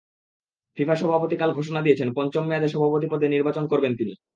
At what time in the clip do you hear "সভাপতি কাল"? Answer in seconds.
0.95-1.49